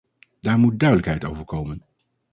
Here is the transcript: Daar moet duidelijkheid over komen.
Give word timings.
Daar 0.39 0.57
moet 0.59 0.79
duidelijkheid 0.79 1.25
over 1.25 1.45
komen. 1.45 1.83